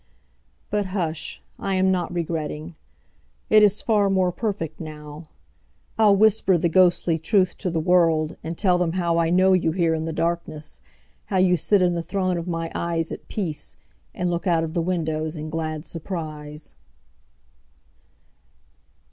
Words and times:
But 0.71 0.87
hush, 0.87 1.43
I 1.59 1.75
am 1.75 1.91
not 1.91 2.11
regretting:It 2.11 3.61
is 3.61 3.83
far 3.83 4.09
more 4.09 4.31
perfect 4.31 4.79
now. 4.79 5.27
I'll 5.99 6.15
whisper 6.15 6.57
the 6.57 6.69
ghostly 6.69 7.19
truth 7.19 7.55
to 7.59 7.69
the 7.69 7.79
worldAnd 7.83 8.57
tell 8.57 8.79
them 8.79 8.93
howI 8.93 9.29
know 9.31 9.53
you 9.53 9.71
here 9.73 9.93
in 9.93 10.05
the 10.05 10.11
darkness, 10.11 10.81
How 11.25 11.37
you 11.37 11.55
sit 11.55 11.83
in 11.83 11.93
the 11.93 12.01
throne 12.01 12.39
of 12.39 12.47
my 12.47 12.69
eyesAt 12.73 13.27
peace, 13.27 13.77
and 14.15 14.31
look 14.31 14.47
out 14.47 14.63
of 14.63 14.73
the 14.73 14.81
windowsIn 14.81 15.51
glad 15.51 15.85
surprise. 15.85 16.73